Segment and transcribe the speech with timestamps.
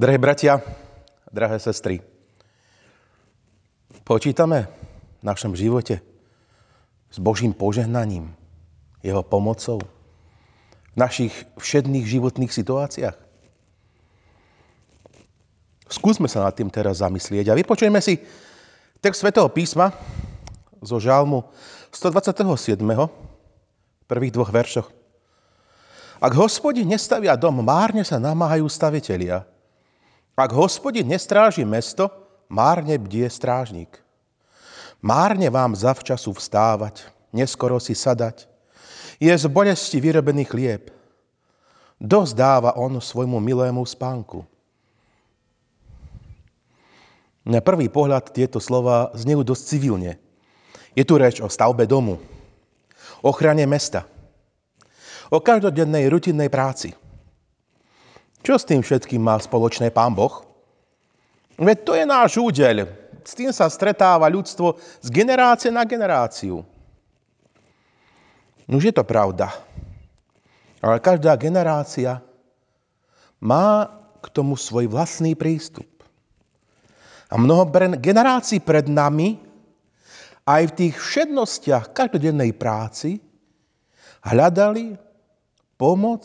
[0.00, 0.64] Drahé bratia,
[1.28, 2.00] drahé sestry,
[4.00, 4.64] počítame
[5.20, 6.00] v našom živote
[7.12, 8.32] s Božím požehnaním,
[9.04, 13.12] Jeho pomocou v našich všedných životných situáciách?
[15.92, 18.24] Skúsme sa nad tým teraz zamyslieť a vypočujeme si
[19.04, 19.92] text Svetého písma
[20.80, 21.44] zo žalmu
[21.92, 22.48] 127.
[24.08, 24.88] prvých dvoch veršoch.
[26.24, 29.44] Ak hospodin nestavia dom, márne sa namáhajú stavitelia.
[30.40, 32.08] Ak hospodin nestráži mesto,
[32.48, 34.00] márne bdie strážnik.
[35.04, 38.48] Márne vám zavčasu vstávať, neskoro si sadať.
[39.20, 40.88] Je z bolesti vyrobený chlieb.
[42.00, 44.48] Dosť dáva on svojmu milému spánku.
[47.44, 50.16] Na prvý pohľad tieto slova znejú dosť civilne.
[50.96, 52.16] Je tu reč o stavbe domu,
[53.20, 54.08] ochrane mesta,
[55.28, 56.96] o každodennej rutinnej práci.
[58.40, 60.44] Čo s tým všetkým má spoločné pán Boh?
[61.60, 62.88] Veď to je náš údel.
[63.20, 66.64] S tým sa stretáva ľudstvo z generácie na generáciu.
[68.64, 69.52] Už je to pravda.
[70.80, 72.24] Ale každá generácia
[73.36, 73.92] má
[74.24, 75.88] k tomu svoj vlastný prístup.
[77.28, 77.68] A mnoho
[78.00, 79.36] generácií pred nami
[80.48, 83.20] aj v tých všednostiach každodennej práci
[84.24, 84.96] hľadali
[85.76, 86.24] pomoc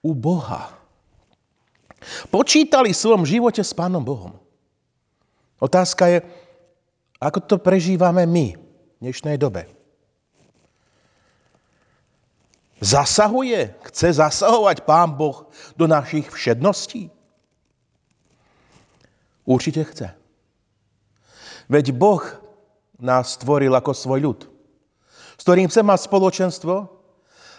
[0.00, 0.83] u Boha.
[2.28, 4.36] Počítali v svojom živote s Pánom Bohom.
[5.60, 6.18] Otázka je,
[7.22, 8.60] ako to prežívame my v
[9.00, 9.64] dnešnej dobe.
[12.84, 17.08] Zasahuje, chce zasahovať Pán Boh do našich všedností?
[19.48, 20.08] Určite chce.
[21.72, 22.20] Veď Boh
[23.00, 24.40] nás stvoril ako svoj ľud,
[25.40, 26.74] s ktorým chce mať spoločenstvo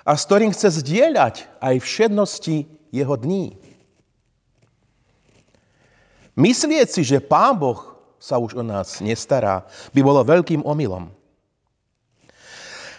[0.05, 3.57] a s ktorým chce zdieľať aj všednosti jeho dní.
[6.35, 9.63] Myslieť si, že Pán Boh sa už o nás nestará,
[9.95, 11.07] by bolo veľkým omylom.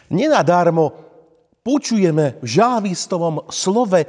[0.09, 0.93] Nenadarmo
[1.61, 4.07] počujeme v žávistovom slove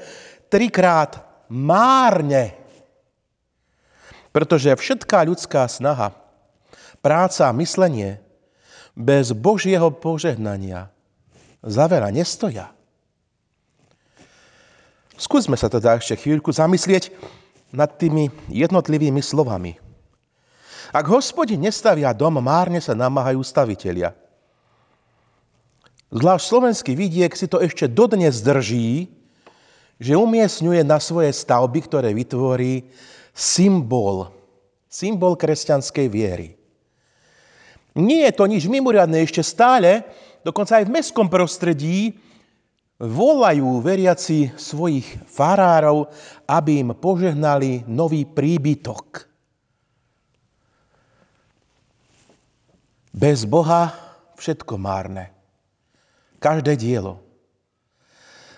[0.47, 2.67] trikrát márne
[4.37, 6.13] pretože všetká ľudská snaha,
[7.01, 8.21] práca a myslenie
[8.93, 10.93] bez Božieho požehnania
[11.65, 12.69] za veľa nestoja.
[15.17, 17.09] Skúsme sa teda ešte chvíľku zamyslieť
[17.71, 19.75] nad tými jednotlivými slovami.
[20.95, 24.15] Ak hospodin nestavia dom, márne sa namáhajú stavitelia.
[26.07, 29.11] Zvlášť slovenský vidiek si to ešte dodnes drží,
[29.99, 32.87] že umiestňuje na svoje stavby, ktoré vytvorí,
[33.35, 34.31] symbol,
[34.87, 36.55] symbol kresťanskej viery.
[37.97, 40.05] Nie je to nič mimoriadne ešte stále,
[40.45, 42.15] dokonca aj v mestskom prostredí
[42.97, 46.09] volajú veriaci svojich farárov,
[46.49, 49.29] aby im požehnali nový príbytok.
[53.13, 53.93] Bez Boha
[54.37, 55.33] všetko márne.
[56.37, 57.21] Každé dielo.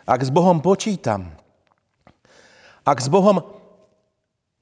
[0.03, 1.31] Ak s Bohom počítam,
[2.83, 3.39] ak s Bohom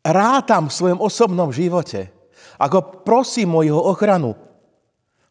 [0.05, 2.13] rátam v svojom osobnom živote,
[2.61, 4.37] ako prosím o jeho ochranu,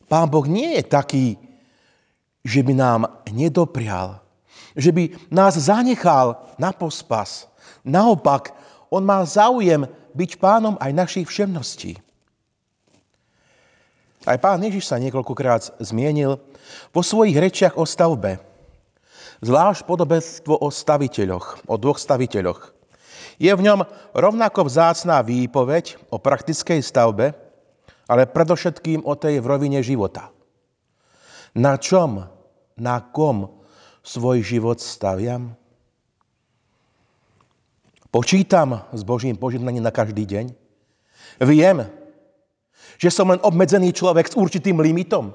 [0.07, 1.27] Pán Boh nie je taký,
[2.47, 3.01] že by nám
[3.35, 4.26] nedoprial,
[4.77, 7.49] že by nás zanechal na pospas.
[7.87, 8.53] Naopak,
[8.91, 11.99] on má záujem byť pánom aj našich všemností.
[14.27, 16.43] Aj pán Ježiš sa niekoľkokrát zmienil
[16.91, 18.43] vo svojich rečiach o stavbe.
[19.39, 22.75] Zvlášť podobenstvo o staviteľoch, o dvoch staviteľoch.
[23.37, 23.85] Je v ňom
[24.17, 27.37] rovnako vzácná výpoveď o praktickej stavbe,
[28.09, 30.33] ale predovšetkým o tej v rovine života.
[31.55, 32.25] Na čom,
[32.81, 33.56] na kom
[34.07, 35.59] svoj život staviam?
[38.15, 40.55] Počítam s Božím požehnaním na každý deň?
[41.43, 41.85] Viem,
[42.97, 45.35] že som len obmedzený človek s určitým limitom.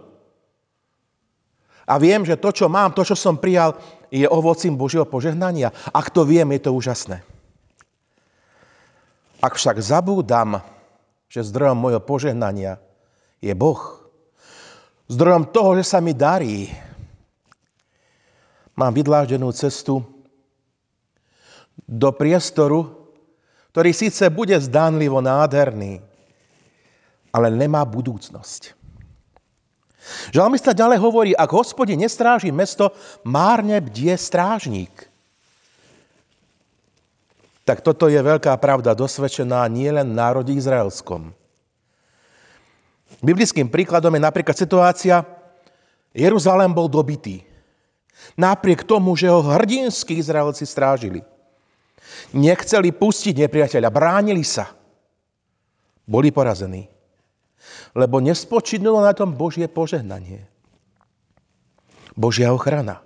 [1.85, 3.75] A viem, že to, čo mám, to, čo som prijal,
[4.07, 5.75] je ovocím Božieho požehnania.
[5.91, 7.19] Ak to viem, je to úžasné.
[9.43, 10.63] Ak však zabúdam,
[11.27, 12.79] že zdrojom môjho požehnania
[13.43, 13.81] je Boh,
[15.11, 16.71] zdrojom toho, že sa mi darí,
[18.75, 20.03] mám vydláždenú cestu
[21.87, 22.91] do priestoru,
[23.71, 26.03] ktorý síce bude zdánlivo nádherný,
[27.31, 28.75] ale nemá budúcnosť.
[30.33, 32.91] Žalmista ďalej hovorí, ak hospodin nestráži mesto,
[33.23, 35.11] márne bdie strážník
[37.71, 41.31] tak toto je veľká pravda dosvedčená nielen v národe izraelskom.
[43.21, 45.21] Biblickým príkladom je napríklad situácia,
[46.11, 47.45] Jeruzalém bol dobitý.
[48.37, 51.21] Napriek tomu, že ho hrdinskí Izraelci strážili.
[52.31, 54.71] Nechceli pustiť nepriateľa, bránili sa.
[56.07, 56.87] Boli porazení.
[57.91, 60.47] Lebo nespočinulo na tom Božie požehnanie.
[62.15, 63.03] Božia ochrana.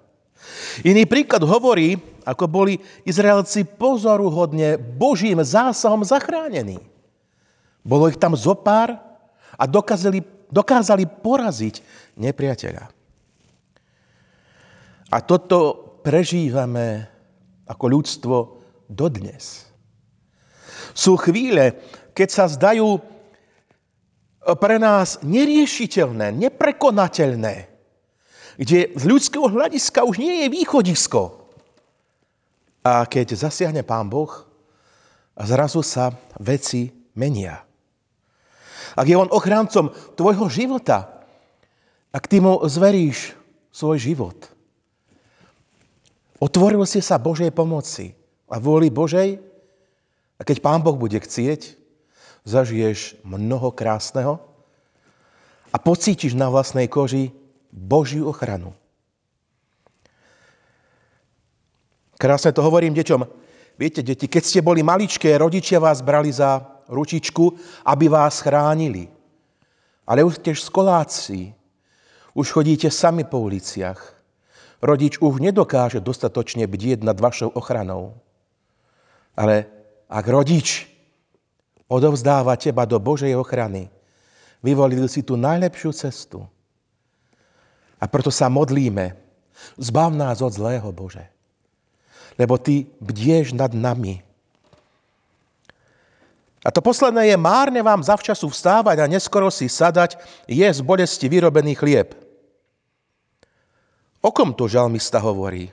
[0.85, 2.73] Iný príklad hovorí, ako boli
[3.05, 6.81] Izraelci pozoruhodne Božím zásahom zachránení.
[7.85, 8.97] Bolo ich tam zopár
[9.53, 11.81] a dokázali, dokázali poraziť
[12.17, 12.94] nepriateľa.
[15.13, 17.05] A toto prežívame
[17.65, 18.35] ako ľudstvo
[18.89, 19.65] dodnes.
[20.93, 21.75] Sú chvíle,
[22.13, 23.01] keď sa zdajú
[24.61, 27.55] pre nás neriešiteľné, neprekonateľné,
[28.55, 31.21] kde z ľudského hľadiska už nie je východisko.
[32.85, 34.29] A keď zasiahne Pán Boh,
[35.35, 37.65] zrazu sa veci menia.
[38.95, 41.25] Ak je On ochráncom tvojho života,
[42.15, 43.35] ak ty mu zveríš
[43.75, 44.54] svoj život,
[46.39, 48.15] otvoril si sa Božej pomoci
[48.51, 49.39] a vôli Božej,
[50.35, 51.79] a keď Pán Boh bude chcieť,
[52.43, 54.43] zažiješ mnoho krásneho
[55.71, 57.31] a pocítiš na vlastnej koži
[57.71, 58.75] Božiu ochranu.
[62.15, 63.27] Krásne to hovorím deťom.
[63.75, 69.11] Viete, deti, keď ste boli maličké, rodičia vás brali za ručičku, aby vás chránili.
[70.07, 71.51] Ale už ste školáci,
[72.31, 74.14] už chodíte sami po uliciach.
[74.83, 78.17] Rodič už nedokáže dostatočne bdieť nad vašou ochranou.
[79.35, 79.67] Ale
[80.11, 80.87] ak rodič
[81.87, 83.87] odovzdáva teba do Božej ochrany,
[84.63, 86.39] vyvolil si tú najlepšiu cestu.
[88.01, 89.15] A preto sa modlíme,
[89.79, 91.23] zbav nás od zlého, Bože.
[92.35, 94.19] Lebo Ty bdieš nad nami.
[96.65, 100.17] A to posledné je márne vám zavčasu vstávať a neskoro si sadať,
[100.49, 102.24] je z bolesti vyrobený chlieb.
[104.25, 105.69] O kom to žalmista hovorí?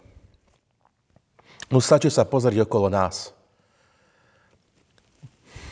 [1.73, 3.33] No stačí sa pozrieť okolo nás.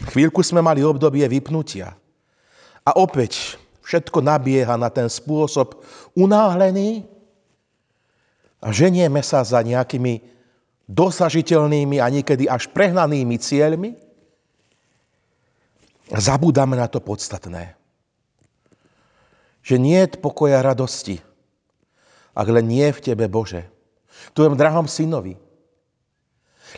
[0.09, 1.93] Chvíľku sme mali obdobie vypnutia.
[2.81, 5.85] A opäť všetko nabieha na ten spôsob
[6.17, 7.05] unáhlený
[8.65, 10.25] a ženieme sa za nejakými
[10.89, 13.93] dosažiteľnými a niekedy až prehnanými cieľmi
[16.09, 17.77] a zabúdame na to podstatné.
[19.69, 21.21] Že nie je pokoja radosti,
[22.41, 23.69] ak len nie v Tebe, Bože.
[24.33, 25.37] Tvojom drahom synovi,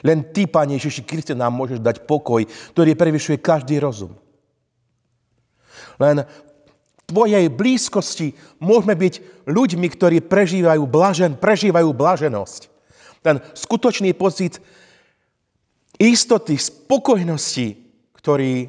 [0.02, 2.42] len Ty, Pane Ježiši Kriste, nám môžeš dať pokoj,
[2.74, 4.18] ktorý prevyšuje každý rozum.
[6.02, 12.72] Len v Tvojej blízkosti môžeme byť ľuďmi, ktorí prežívajú, blažen, prežívajú blaženosť.
[13.22, 14.58] Ten skutočný pocit
[16.00, 17.78] istoty, spokojnosti,
[18.18, 18.66] ktorý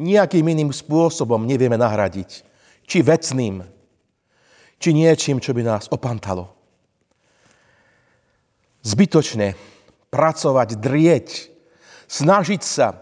[0.00, 2.42] nejakým iným spôsobom nevieme nahradiť.
[2.88, 3.62] Či vecným,
[4.82, 6.50] či niečím, čo by nás opantalo.
[8.82, 9.54] Zbytočne
[10.10, 11.28] pracovať, drieť,
[12.10, 12.98] snažiť sa,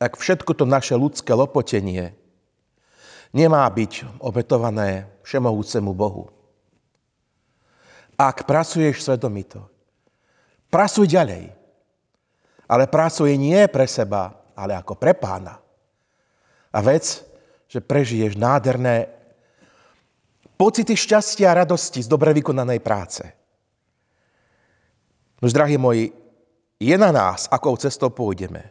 [0.00, 2.16] tak všetko to naše ľudské lopotenie
[3.36, 6.32] nemá byť obetované všemohúcemu Bohu.
[8.16, 9.68] Ak pracuješ svedomito,
[10.72, 11.52] pracuj ďalej.
[12.72, 15.60] Ale pracuj nie pre seba, ale ako pre pána.
[16.72, 17.20] A vec,
[17.68, 19.21] že prežiješ nádherné
[20.62, 23.26] pocity šťastia a radosti z dobre vykonanej práce.
[25.42, 26.14] Nož, drahí moji,
[26.78, 28.70] je na nás, akou cestou pôjdeme.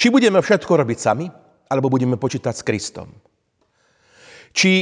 [0.00, 1.28] Či budeme všetko robiť sami,
[1.68, 3.12] alebo budeme počítať s Kristom.
[4.56, 4.72] Či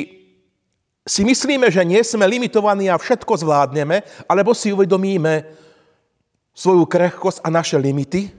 [1.02, 5.42] si myslíme, že nie sme limitovaní a všetko zvládneme, alebo si uvedomíme
[6.54, 8.30] svoju krehkosť a naše limity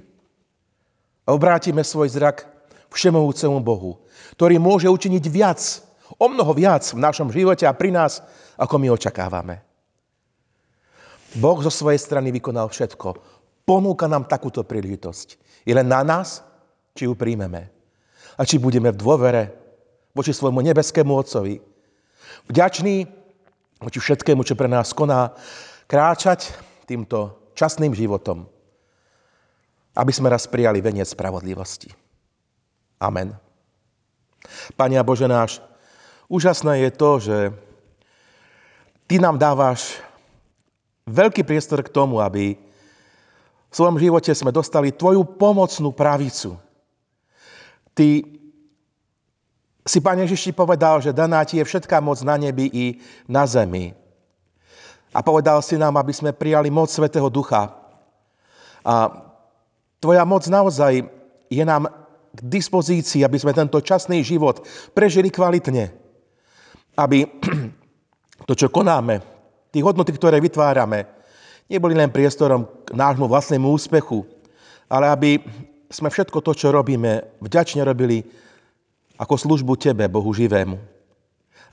[1.27, 2.47] a obrátime svoj zrak
[2.95, 3.99] všemohúcemu Bohu,
[4.39, 5.59] ktorý môže učiniť viac,
[6.17, 8.21] o mnoho viac v našom živote a pri nás,
[8.57, 9.61] ako my očakávame.
[11.33, 13.17] Boh zo svojej strany vykonal všetko.
[13.65, 15.27] Ponúka nám takúto príležitosť.
[15.65, 16.45] Je len na nás,
[16.93, 17.71] či ju príjmeme.
[18.37, 19.41] A či budeme v dôvere
[20.13, 21.57] voči svojmu nebeskému Otcovi.
[22.49, 23.09] Vďační
[23.81, 25.33] voči všetkému, čo pre nás koná,
[25.89, 26.53] kráčať
[26.85, 28.45] týmto časným životom,
[29.97, 31.89] aby sme raz prijali veniec spravodlivosti.
[33.01, 33.35] Amen.
[34.75, 35.59] Pane Bože náš,
[36.29, 37.37] úžasné je to, že
[39.03, 39.99] Ty nám dávaš
[41.07, 42.55] veľký priestor k tomu, aby
[43.69, 46.55] v svojom živote sme dostali Tvoju pomocnú pravicu.
[47.93, 48.23] Ty
[49.83, 52.85] si, Pane Ježiši, povedal, že daná Ti je všetká moc na nebi i
[53.27, 53.91] na zemi.
[55.13, 57.75] A povedal si nám, aby sme prijali moc Svetého Ducha.
[58.81, 58.93] A
[59.99, 61.05] Tvoja moc naozaj
[61.51, 61.87] je nám
[62.33, 64.65] k dispozícii, aby sme tento časný život
[64.97, 66.02] prežili kvalitne.
[66.99, 67.25] Aby
[68.47, 69.33] to, čo konáme,
[69.73, 71.09] Tí hodnoty, ktoré vytvárame,
[71.65, 74.21] neboli len priestorom k nášmu vlastnému úspechu,
[74.85, 75.31] ale aby
[75.89, 78.21] sme všetko to, čo robíme, vďačne robili
[79.17, 80.77] ako službu Tebe, Bohu živému.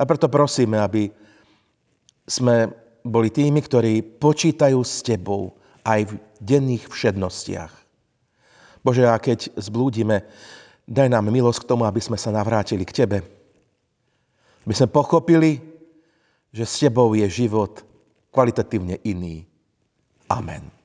[0.01, 1.13] A preto prosíme, aby
[2.25, 2.73] sme
[3.05, 5.53] boli tými, ktorí počítajú s Tebou
[5.85, 7.73] aj v denných všednostiach.
[8.81, 10.25] Bože, a keď zblúdime,
[10.89, 13.40] daj nám milosť k tomu, aby sme sa navrátili k Tebe.
[14.67, 15.61] Aby sme pochopili,
[16.51, 17.81] že s Tebou je život
[18.35, 19.47] kvalitatívne iný.
[20.31, 20.80] Amen.